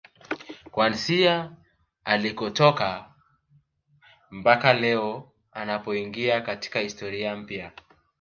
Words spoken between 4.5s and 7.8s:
leo anapoingia katika historia mpya